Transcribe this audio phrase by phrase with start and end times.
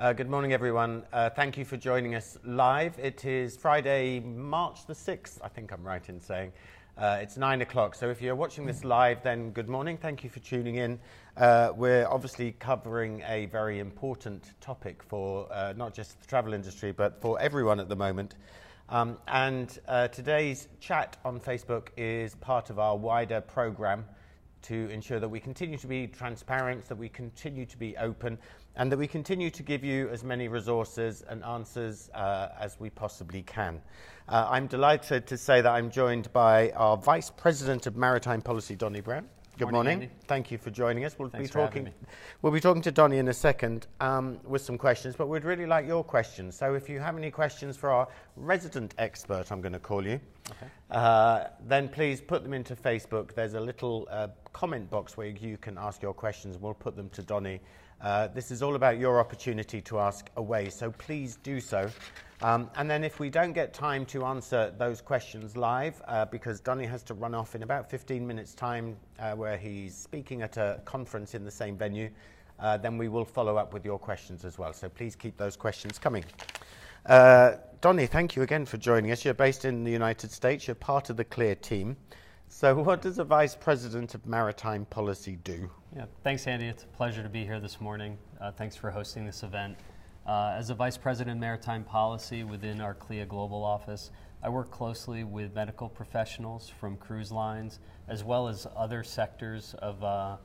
[0.00, 1.02] Uh, good morning, everyone.
[1.12, 2.98] Uh, thank you for joining us live.
[2.98, 6.52] It is Friday, March the 6th, I think I'm right in saying.
[6.96, 9.98] Uh, it's nine o'clock, so if you're watching this live, then good morning.
[9.98, 10.98] Thank you for tuning in.
[11.36, 16.92] Uh, we're obviously covering a very important topic for uh, not just the travel industry,
[16.92, 18.36] but for everyone at the moment.
[18.88, 24.06] Um, and uh, today's chat on Facebook is part of our wider program
[24.62, 28.38] to ensure that we continue to be transparent, that we continue to be open,
[28.76, 32.90] and that we continue to give you as many resources and answers uh, as we
[32.90, 33.80] possibly can.
[34.28, 38.76] Uh, I'm delighted to say that I'm joined by our Vice President of Maritime Policy,
[38.76, 39.28] Donnie Brown.
[39.60, 39.98] Good morning.
[39.98, 40.10] morning.
[40.26, 41.18] Thank you for joining us.
[41.18, 41.90] We'll Thanks be talking.
[42.40, 45.66] We'll be talking to Donnie in a second um, with some questions, but we'd really
[45.66, 46.56] like your questions.
[46.56, 50.18] So if you have any questions for our resident expert, I'm going to call you,
[50.50, 50.66] okay.
[50.90, 53.34] uh, then please put them into Facebook.
[53.34, 56.56] There's a little uh, comment box where you can ask your questions.
[56.56, 57.60] We'll put them to Donnie
[58.02, 61.90] uh, this is all about your opportunity to ask away, so please do so.
[62.42, 66.60] Um, and then if we don't get time to answer those questions live, uh, because
[66.60, 70.56] Donnie has to run off in about 15 minutes' time uh, where he's speaking at
[70.56, 72.08] a conference in the same venue,
[72.58, 74.72] uh, then we will follow up with your questions as well.
[74.72, 76.24] So please keep those questions coming.
[77.04, 79.24] Uh, Donnie, thank you again for joining us.
[79.24, 80.66] You're based in the United States.
[80.66, 81.96] You're part of the CLIA team.
[82.52, 85.70] So, what does a Vice President of Maritime Policy do?
[85.94, 86.66] Yeah, thanks, Andy.
[86.66, 88.18] It's a pleasure to be here this morning.
[88.40, 89.76] Uh, thanks for hosting this event.
[90.26, 94.10] Uh, as a Vice President of Maritime Policy within our CLIA Global Office,
[94.42, 100.02] I work closely with medical professionals from cruise lines, as well as other sectors of,
[100.02, 100.36] uh,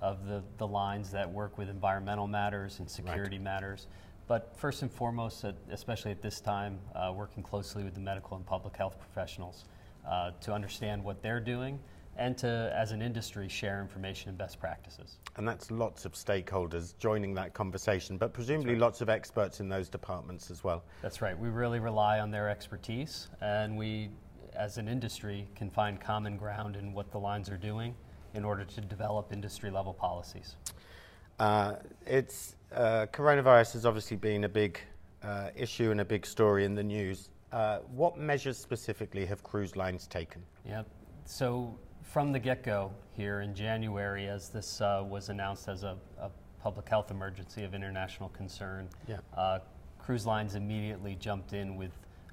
[0.00, 3.44] of the, the lines that work with environmental matters and security right.
[3.44, 3.86] matters.
[4.26, 8.44] But first and foremost, especially at this time, uh, working closely with the medical and
[8.44, 9.64] public health professionals
[10.08, 11.78] uh, to understand what they're doing
[12.16, 15.18] and to, as an industry, share information and best practices.
[15.36, 18.80] And that's lots of stakeholders joining that conversation, but presumably right.
[18.80, 20.84] lots of experts in those departments as well.
[21.00, 21.38] That's right.
[21.38, 24.10] We really rely on their expertise, and we,
[24.54, 27.94] as an industry, can find common ground in what the lines are doing
[28.34, 30.56] in order to develop industry level policies.
[31.38, 31.76] Uh,
[32.06, 34.78] it's uh, coronavirus has obviously been a big
[35.22, 37.30] uh, issue and a big story in the news.
[37.52, 40.42] Uh, what measures specifically have cruise lines taken?
[40.66, 40.82] Yeah,
[41.26, 45.96] so from the get go here in January, as this uh, was announced as a,
[46.18, 46.30] a,
[46.62, 49.16] public health emergency of international concern, yeah.
[49.36, 49.58] uh,
[49.98, 51.90] cruise lines immediately jumped in with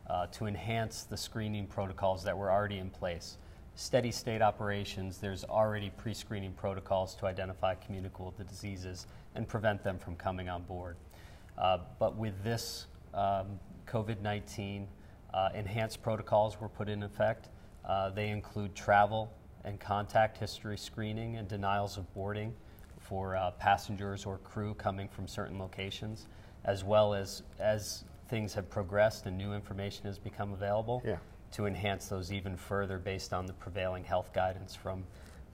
[0.07, 3.37] uh, to enhance the screening protocols that were already in place.
[3.73, 9.97] Steady state operations, there's already pre screening protocols to identify communicable diseases and prevent them
[9.97, 10.95] from coming on board.
[11.57, 12.85] Uh, but with this
[13.15, 14.87] um, COVID 19,
[15.33, 17.49] uh, enhanced protocols were put in effect.
[17.85, 19.31] Uh, they include travel
[19.65, 22.53] and contact history screening and denials of boarding
[22.99, 26.27] for uh, passengers or crew coming from certain locations,
[26.65, 31.17] as well as as things have progressed and new information has become available yeah.
[31.51, 35.03] to enhance those even further based on the prevailing health guidance from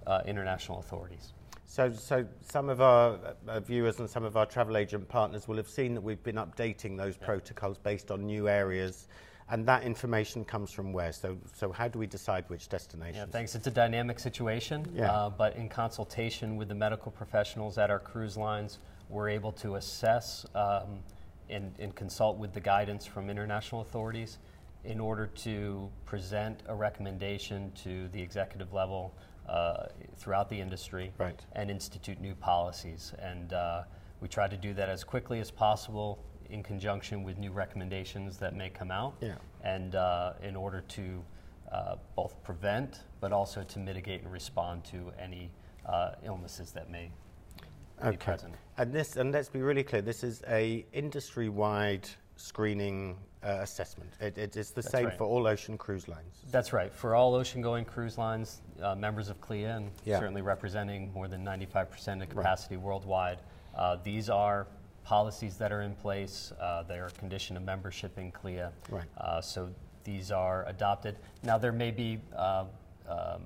[0.08, 1.34] uh, international authorities.
[1.66, 5.58] So, so some of our uh, viewers and some of our travel agent partners will
[5.58, 7.26] have seen that we've been updating those yeah.
[7.26, 9.08] protocols based on new areas
[9.50, 11.12] and that information comes from where?
[11.12, 13.16] So, so how do we decide which destination?
[13.16, 13.54] Yeah, thanks.
[13.54, 15.12] It's a dynamic situation, yeah.
[15.12, 19.76] Uh, but in consultation with the medical professionals at our cruise lines, we're able to
[19.76, 21.00] assess um,
[21.50, 24.40] and, and consult with the guidance from international authorities
[24.84, 29.14] in order to present a recommendation to the executive level
[29.48, 29.86] uh,
[30.18, 31.40] throughout the industry right.
[31.54, 33.14] and institute new policies.
[33.20, 33.84] And uh,
[34.22, 36.20] we try to do that as quickly as possible
[36.50, 39.36] in conjunction with new recommendations that may come out, yeah.
[39.64, 41.24] and uh, in order to
[41.72, 45.50] uh, both prevent but also to mitigate and respond to any
[45.86, 47.12] uh, illnesses that may
[48.00, 48.12] okay.
[48.12, 48.54] be present.
[48.78, 54.12] And this, and let's be really clear, this is a industry-wide screening uh, assessment.
[54.20, 55.18] It, it is the That's same right.
[55.18, 56.44] for all ocean cruise lines.
[56.52, 56.94] That's right.
[56.94, 60.20] For all ocean-going cruise lines, uh, members of CLIA, and yeah.
[60.20, 62.84] certainly representing more than 95% of capacity right.
[62.84, 63.40] worldwide,
[63.76, 64.68] uh, these are
[65.06, 66.52] policies that are in place.
[66.60, 68.74] Uh, they are a condition of membership in CLIA.
[68.90, 69.06] Right.
[69.18, 69.70] Uh, so
[70.04, 71.16] these are adopted.
[71.44, 72.66] Now there may be uh,
[73.08, 73.44] um,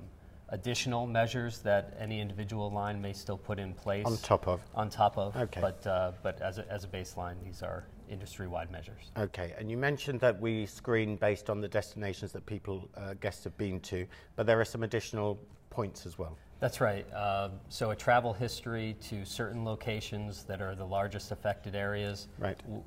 [0.48, 4.06] additional measures that any individual line may still put in place.
[4.06, 4.62] On top of.
[4.74, 5.36] On top of.
[5.36, 5.62] Okay.
[5.62, 9.12] But uh, but as a, as a baseline, these are industry-wide measures.
[9.18, 9.54] Okay.
[9.60, 13.56] And you mentioned that we screen based on the destinations that people uh, guests have
[13.58, 15.40] been to, but there are some additional
[15.80, 16.38] points as well.
[16.60, 17.06] That's right.
[17.14, 22.58] Uh, so a travel history to certain locations that are the largest affected areas right.
[22.66, 22.84] W-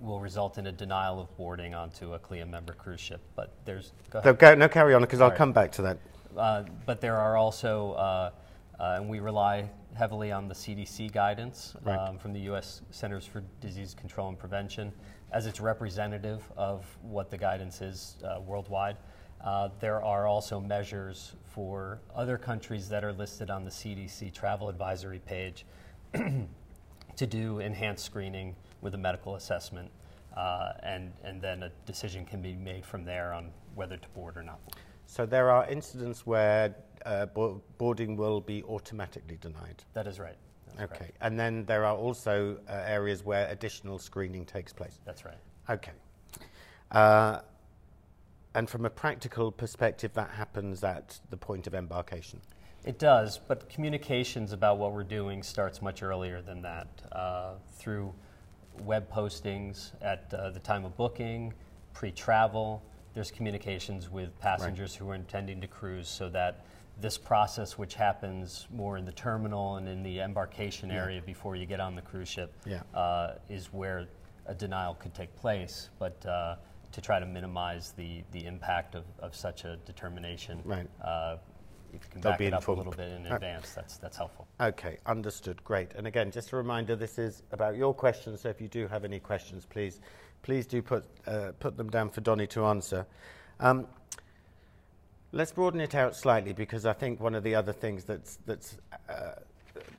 [0.00, 3.20] will result in a denial of boarding onto a CLIA member cruise ship.
[3.36, 5.36] But there's go no, no, carry on because I'll right.
[5.36, 5.98] come back to that.
[6.36, 8.30] Uh, but there are also uh,
[8.80, 11.96] Uh, and we rely heavily on the CDC guidance right.
[11.98, 12.82] um, from the U.S.
[12.90, 14.92] Centers for Disease Control and Prevention
[15.32, 18.96] as it's representative of what the guidance is uh, worldwide.
[19.44, 24.68] Uh, there are also measures for other countries that are listed on the CDC travel
[24.68, 25.66] advisory page
[27.16, 29.90] to do enhanced screening with a medical assessment,
[30.36, 34.36] uh, and, and then a decision can be made from there on whether to board
[34.36, 34.60] or not.
[35.06, 37.26] So there are incidents where uh,
[37.78, 39.84] boarding will be automatically denied.
[39.92, 40.36] That is right.
[40.76, 41.04] That's okay.
[41.04, 41.14] Right.
[41.20, 45.00] And then there are also uh, areas where additional screening takes place.
[45.04, 45.36] That's right.
[45.68, 45.92] Okay.
[48.54, 52.40] And from a practical perspective, that happens at the point of embarkation.
[52.84, 58.12] It does, but communications about what we're doing starts much earlier than that uh, through
[58.80, 61.54] web postings at uh, the time of booking,
[61.94, 62.82] pre travel.
[63.14, 64.98] There's communications with passengers right.
[64.98, 66.64] who are intending to cruise so that
[67.00, 70.96] this process, which happens more in the terminal and in the embarkation yeah.
[70.96, 72.82] area before you get on the cruise ship, yeah.
[72.94, 74.08] uh, is where
[74.46, 75.90] a denial could take place.
[75.98, 76.56] But uh,
[76.92, 80.86] to try to minimize the, the impact of, of such a determination, right.
[81.02, 81.36] Uh,
[81.94, 82.86] if you can They'll back it up informed.
[82.86, 84.46] a little bit in uh, advance, that's, that's helpful.
[84.60, 85.62] Okay, understood.
[85.64, 85.92] Great.
[85.94, 88.40] And again, just a reminder, this is about your questions.
[88.40, 90.00] So if you do have any questions, please,
[90.42, 93.06] please do put, uh, put them down for Donnie to answer.
[93.60, 93.86] Um,
[95.34, 98.76] Let's broaden it out slightly because I think one of the other things that's, that's
[99.08, 99.36] uh,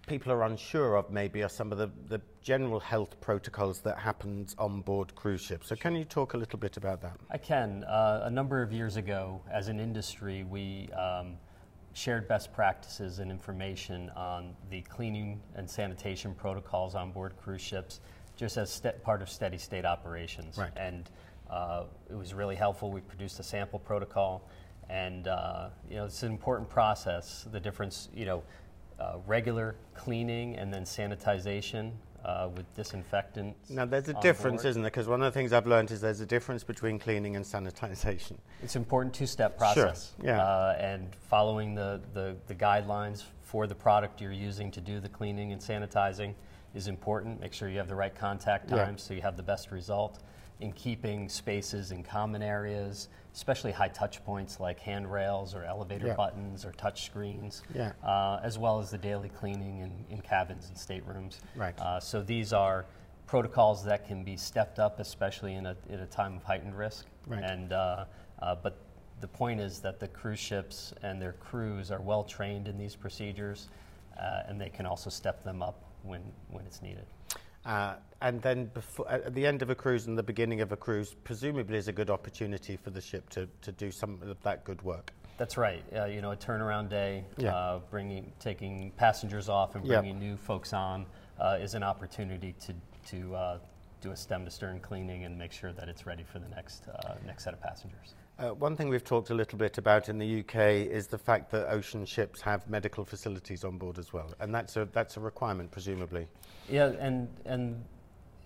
[0.07, 4.55] people are unsure of maybe are some of the, the general health protocols that happens
[4.57, 5.67] on board cruise ships.
[5.67, 7.17] So can you talk a little bit about that?
[7.31, 7.83] I can.
[7.85, 11.38] Uh, a number of years ago, as an industry, we um,
[11.94, 18.01] shared best practices and information on the cleaning and sanitation protocols on board cruise ships,
[18.35, 20.57] just as part of steady state operations.
[20.57, 20.71] Right.
[20.75, 21.09] And
[21.50, 22.91] uh, it was really helpful.
[22.91, 24.50] We produced a sample protocol
[24.89, 27.47] and uh, you know it's an important process.
[27.51, 28.44] The difference, you know,
[29.00, 31.92] uh, regular cleaning and then sanitization
[32.25, 33.69] uh, with disinfectants.
[33.69, 34.69] Now there's a difference, board.
[34.72, 34.92] isn't there?
[34.92, 38.38] Because one of the things I've learned is there's a difference between cleaning and sanitization.
[38.62, 40.13] It's an important two-step process.
[40.22, 40.30] Sure.
[40.30, 40.42] Yeah.
[40.42, 45.10] Uh, and following the, the, the guidelines for the product you're using to do the
[45.10, 46.34] cleaning and sanitizing
[46.74, 47.42] is important.
[47.42, 49.07] Make sure you have the right contact times yeah.
[49.07, 50.19] so you have the best result
[50.63, 56.15] in keeping spaces in common areas, especially high touch points like handrails or elevator yeah.
[56.15, 57.92] buttons or touch screens, yeah.
[58.04, 61.42] uh, as well as the daily cleaning in, in cabins and staterooms.
[61.56, 61.77] Right.
[61.80, 62.86] Uh, so these are
[63.27, 67.06] protocols that can be stepped up, especially in a, in a time of heightened risk.
[67.27, 67.44] Right.
[67.44, 68.06] And, uh,
[68.42, 68.77] uh but
[69.19, 72.95] the point is that the cruise ships and their crews are well trained in these
[72.95, 73.68] procedures,
[74.18, 77.06] uh, and they can also step them up when, when it's needed.
[77.65, 80.77] Uh, and then before, at the end of a cruise and the beginning of a
[80.77, 84.63] cruise, presumably is a good opportunity for the ship to, to do some of that
[84.63, 85.13] good work.
[85.38, 85.83] That's right.
[85.95, 87.56] Uh, you know, a turnaround day, yeah.
[87.56, 91.06] uh, bringing, taking passengers off and bringing new folks on
[91.39, 92.74] uh, is an opportunity to,
[93.07, 93.57] to uh,
[94.01, 96.88] do a stem to stern cleaning and make sure that it's ready for the next,
[96.88, 98.15] uh, next set of passengers.
[98.39, 100.56] Uh, one thing we've talked a little bit about in the UK
[100.89, 104.75] is the fact that ocean ships have medical facilities on board as well, and that's
[104.75, 106.27] a that's a requirement, presumably.
[106.68, 107.83] Yeah, and and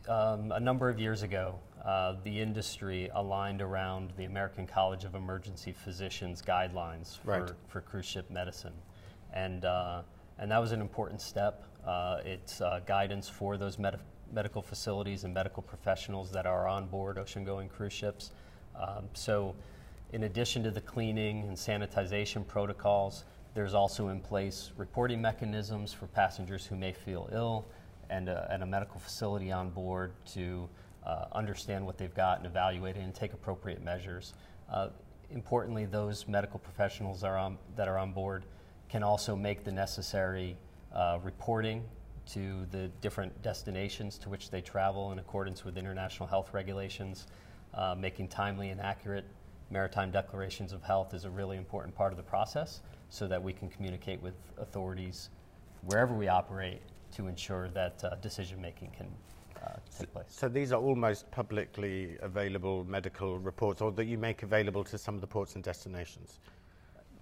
[0.10, 5.16] um, a number of years ago, uh, the industry aligned around the American College of
[5.16, 7.52] Emergency Physicians guidelines for, right.
[7.70, 8.74] for cruise ship medicine,
[9.34, 10.02] and uh,
[10.38, 11.64] and that was an important step.
[11.86, 14.02] Uh, it's uh, guidance for those med-
[14.34, 18.32] medical facilities and medical professionals that are on board ocean-going cruise ships.
[18.76, 19.56] Um, so
[20.14, 26.08] in addition to the cleaning and sanitization protocols, there's also in place reporting mechanisms for
[26.08, 27.66] passengers who may feel ill
[28.10, 30.70] and a, and a medical facility on board to
[31.06, 34.34] uh, understand what they've got and evaluate it and take appropriate measures.
[34.72, 34.90] Uh,
[35.32, 38.46] importantly, those medical professionals are on, that are on board
[38.90, 40.58] can also make the necessary
[40.94, 41.84] uh, reporting
[42.26, 47.28] to the different destinations to which they travel in accordance with international health regulations,
[47.74, 49.26] uh, making timely and accurate
[49.70, 53.54] maritime declarations of health is a really important part of the process so that we
[53.54, 55.30] can communicate with authorities
[55.84, 56.82] wherever we operate
[57.14, 59.08] to ensure that uh, decision making can
[59.64, 60.26] uh, take place.
[60.30, 65.16] So these are almost publicly available medical reports, or that you make available to some
[65.16, 66.40] of the ports and destinations.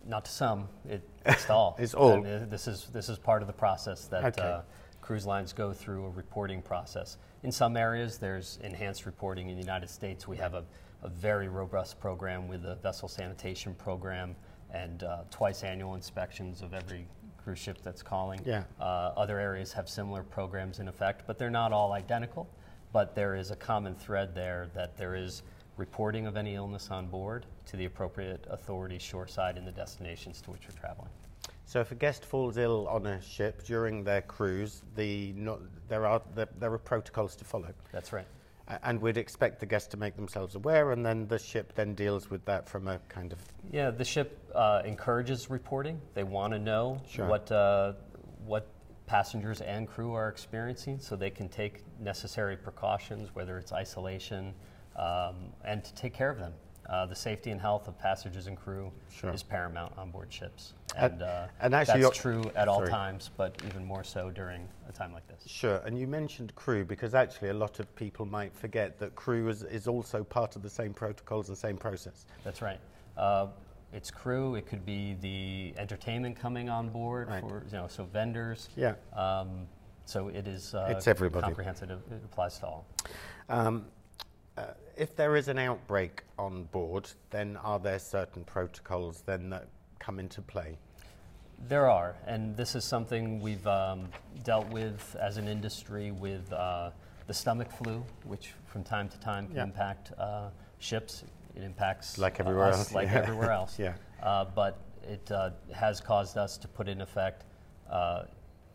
[0.08, 1.76] Not to some, it, it's all.
[1.80, 2.22] it's all.
[2.22, 4.42] this is this is part of the process that okay.
[4.42, 4.62] uh,
[5.02, 7.18] cruise lines go through a reporting process.
[7.44, 9.50] In some areas, there's enhanced reporting.
[9.50, 10.64] In the United States, we have a
[11.06, 14.36] a very robust program with a vessel sanitation program
[14.74, 17.08] and uh, twice annual inspections of every
[17.38, 18.42] cruise ship that's calling.
[18.44, 18.64] Yeah.
[18.82, 22.50] Uh, other areas have similar programs in effect, but they're not all identical.
[22.92, 25.44] But there is a common thread there that there is
[25.78, 30.52] reporting of any illness on board to the appropriate authorities shoreside in the destinations to
[30.52, 31.10] which you're traveling.
[31.66, 36.06] So if a guest falls ill on a ship during their cruise, the, no, there,
[36.08, 37.74] are, there, there are protocols to follow.
[37.92, 38.26] That's right.
[38.68, 42.32] And we'd expect the guests to make themselves aware, and then the ship then deals
[42.32, 43.40] with that from a kind of.
[43.72, 46.02] Yeah, the ship uh, encourages reporting.
[46.16, 47.28] They want to know Sure.
[47.28, 47.94] what uh,
[48.44, 48.68] what
[49.06, 54.54] passengers and crew are experiencing, so they can take necessary precautions, whether it's isolation,
[54.96, 56.54] um, and to take care of them.
[56.90, 59.32] Uh, the safety and health of passengers and crew Sure.
[59.32, 62.90] is paramount on board ships, And- uh, and actually that's true at all sorry.
[62.92, 65.42] times, but even more so during a time like this.
[65.48, 69.50] Sure, and you mentioned crew because actually a lot of people might forget that crew
[69.50, 72.28] is, is also part of the same protocols and same process.
[72.44, 72.80] That's right.
[73.18, 73.48] Uh,
[73.92, 74.54] it's crew.
[74.56, 77.40] It could be the entertainment coming on board Right.
[77.42, 78.70] for you know, so vendors.
[78.76, 78.94] Yeah.
[79.14, 79.68] Um,
[80.06, 80.76] so it is.
[80.76, 81.46] Uh, It's everybody.
[81.46, 81.90] Comprehensive.
[81.90, 82.86] It it applies to all.
[83.50, 83.88] Um,
[84.58, 84.64] uh,
[84.96, 89.68] if there is an outbreak on board, then are there certain protocols then that
[90.00, 90.78] come into play?
[91.68, 94.10] There are, and this is something we've um,
[94.44, 96.92] dealt with as an industry with uh,
[97.28, 99.64] the stomach flu, which from time to time can Yeah.
[99.64, 101.24] impact uh, ships.
[101.56, 103.20] It impacts Like everywhere us else, like yeah.
[103.20, 103.80] everywhere else.
[103.80, 103.94] Yeah.
[104.22, 107.44] Uh, but it uh, has caused us to put in effect
[107.90, 108.24] uh,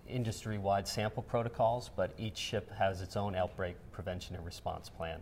[0.08, 1.90] industry-wide sample protocols.
[1.94, 5.20] But each ship has its own outbreak prevention and response plan.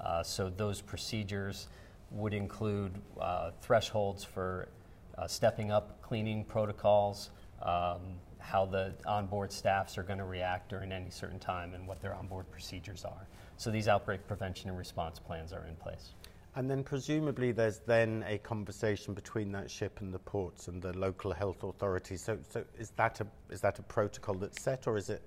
[0.00, 1.68] Uh, so those procedures
[2.10, 4.68] would include uh, thresholds for
[5.16, 7.30] uh, stepping up cleaning protocols,
[7.62, 8.00] um,
[8.38, 12.14] how the onboard staffs are going to react during any certain time, and what their
[12.14, 13.26] onboard procedures are.
[13.56, 16.14] So these outbreak prevention and response plans are in place.
[16.54, 20.96] And then presumably there's then a conversation between that ship and the ports and the
[20.96, 22.22] local health authorities.
[22.22, 25.22] So, so is, that a, is that a protocol that's set or is it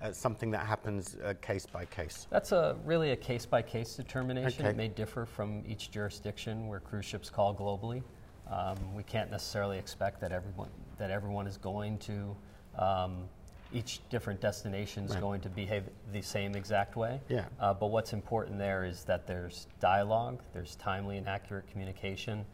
[0.00, 2.26] uh, something that happens uh, case by case?
[2.30, 4.62] That's a really a case by case determination.
[4.62, 4.70] Okay.
[4.70, 8.02] It may differ from each jurisdiction where cruise ships call globally.
[8.50, 12.36] Um, we can't necessarily expect that everyone that everyone is going to
[12.78, 13.28] um,
[13.72, 15.20] each different destination is Right.
[15.20, 17.20] going to behave the same exact way.
[17.28, 17.46] Yeah.
[17.58, 22.46] Uh, but what's important there is that there's dialogue, there's timely and accurate communication,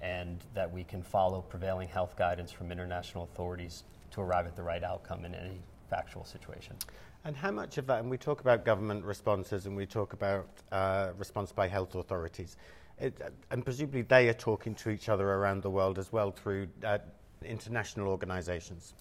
[0.00, 4.62] and that we can follow prevailing health guidance from international authorities to arrive at the
[4.62, 6.76] right outcome in any factual situation.
[7.24, 10.48] And how much of that, and we talk about government responses and we talk about
[10.70, 12.56] uh, response by health authorities,
[12.98, 16.68] it, and presumably they are talking to each other around the world as well through
[16.84, 16.98] uh,
[17.44, 18.94] international organizations.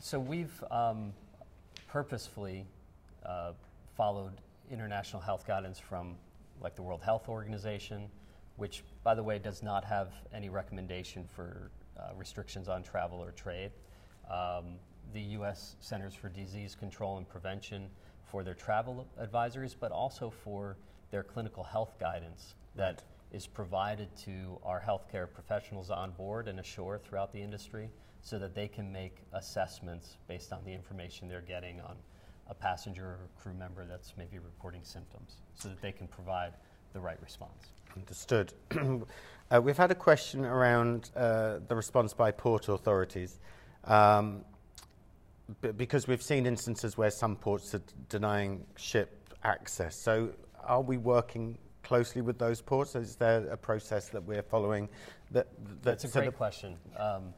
[0.00, 1.12] So we've um,
[1.88, 2.66] purposefully
[3.24, 3.52] uh,
[3.96, 4.32] followed
[4.70, 6.16] international health guidance from
[6.60, 8.08] like the World Health Organization,
[8.56, 13.30] which, by the way, does not have any recommendation for uh, restrictions on travel or
[13.32, 13.70] trade.
[14.30, 14.78] Um,
[15.12, 15.76] the U.S.
[15.80, 17.88] Centers for Disease Control and Prevention
[18.24, 20.76] for their travel advisories, but also for
[21.10, 26.98] their clinical health guidance that is provided to our healthcare professionals on board and ashore
[26.98, 31.80] throughout the industry so that they can make assessments based on the information they're getting
[31.80, 31.96] on
[32.50, 36.54] a passenger or crew member that's maybe reporting symptoms so that they can provide
[36.94, 37.72] the right response.
[37.94, 38.52] Understood.
[39.50, 43.38] uh, we've had a question around uh, the response by port authorities.
[43.84, 44.44] Um,
[45.76, 49.96] because we've seen instances where some ports are denying ship access.
[49.96, 50.30] So,
[50.64, 52.94] are we working closely with those ports?
[52.94, 54.88] Is there a process that we're following?
[55.30, 57.32] That, that That's a great that- question, um,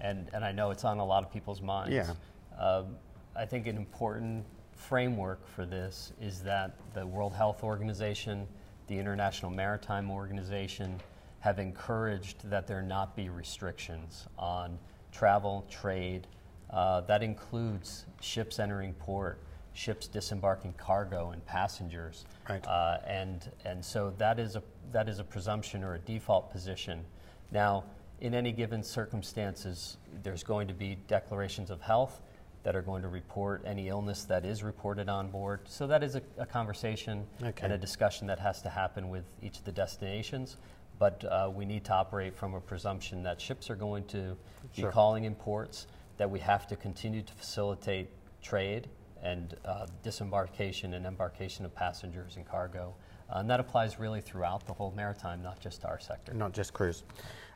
[0.00, 1.92] and and I know it's on a lot of people's minds.
[1.94, 2.12] Yeah.
[2.58, 2.96] Um,
[3.34, 4.44] I think an important
[4.74, 8.46] framework for this is that the World Health Organization,
[8.86, 11.00] the International Maritime Organization,
[11.40, 14.78] have encouraged that there not be restrictions on
[15.12, 16.26] travel, trade.
[16.70, 19.38] Uh, that includes ships entering port,
[19.72, 22.24] ships disembarking cargo and passengers.
[22.48, 22.66] Right.
[22.66, 27.04] Uh, and, and so that is, a, that is a presumption or a default position.
[27.52, 27.84] Now,
[28.20, 32.20] in any given circumstances, there's going to be declarations of health
[32.62, 35.60] that are going to report any illness that is reported on board.
[35.66, 37.62] So that is a, a conversation Okay.
[37.62, 40.56] and a discussion that has to happen with each of the destinations.
[40.98, 44.36] But uh, we need to operate from a presumption that ships are going to
[44.72, 44.88] Sure.
[44.88, 48.08] be calling in ports, that we have to continue to facilitate
[48.42, 48.88] trade
[49.22, 52.94] and uh, disembarkation and embarkation of passengers and cargo.
[53.28, 56.32] Uh, and that applies really throughout the whole maritime, not just to our sector.
[56.32, 57.02] not just cruise.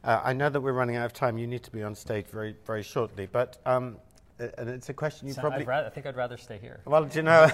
[0.03, 1.39] Uh, I know that we're running out of time.
[1.39, 3.29] You need to be on stage very, very shortly.
[3.31, 3.99] But um,
[4.41, 5.65] and it's a question you So probably.
[5.65, 6.81] Rather, I think I'd rather stay here.
[6.87, 7.49] Well, do you know?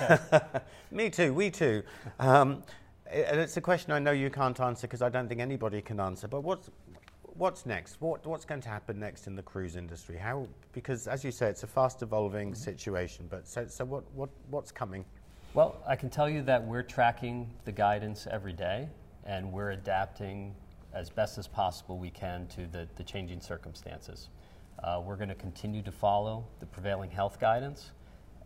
[0.91, 1.35] me too.
[1.35, 1.83] We too.
[2.21, 2.63] Um,
[3.11, 6.01] and it's a question I know you can't answer because I don't think anybody can
[6.01, 6.29] answer.
[6.29, 6.71] But what's
[7.39, 8.01] what's next?
[8.01, 10.17] What what's going to happen next in the cruise industry?
[10.17, 10.47] How?
[10.73, 13.27] Because as you say, it's a fast evolving situation.
[13.31, 15.05] But so so what what what's coming?
[15.55, 18.89] Well, I can tell you that we're tracking the guidance every day
[19.25, 20.55] and we're adapting
[20.93, 24.29] as best as possible we can to the, the changing circumstances.
[24.85, 27.93] Uh, we're going to continue to follow the prevailing health guidance.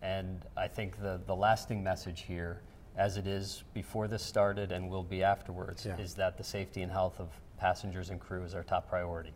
[0.03, 2.63] And I think the, the lasting message here,
[2.97, 5.97] as it is before this started and will be afterwards, Yeah.
[5.99, 7.29] is that the safety and health of
[7.61, 9.35] passengers and crew is our top priority.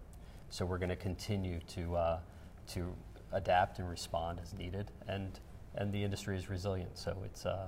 [0.49, 2.19] So we're going to continue to, uh,
[2.69, 2.95] to
[3.33, 4.91] adapt and respond as needed.
[5.09, 5.39] And,
[5.75, 6.97] and the industry is resilient.
[6.97, 7.67] So it's, uh,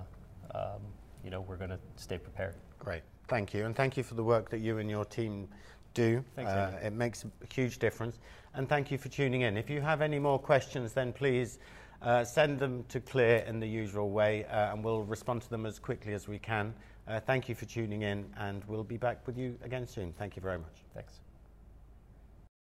[0.55, 0.81] um,
[1.23, 2.55] you know, we're going to stay prepared.
[2.79, 3.03] Great.
[3.29, 3.67] Thank you.
[3.67, 5.49] And thank you for the work that you and your team
[5.95, 6.25] do.
[6.37, 8.19] Thanks, uh, it makes a huge difference.
[8.55, 9.57] And thank you for tuning in.
[9.57, 11.59] If you have any more questions, then please
[12.03, 15.67] uh, send them to CLIA in the usual way, uh, and we'll respond to them
[15.67, 16.75] as quickly as we can.
[17.09, 20.13] Uh, thank you for tuning in, and we'll be back with you again soon.
[20.19, 20.83] Thank you very much.
[20.93, 21.26] Thanks.